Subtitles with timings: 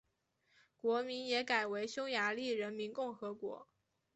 [0.79, 3.67] 国名也改为匈牙利人民共和国。